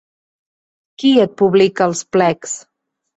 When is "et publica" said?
1.23-1.87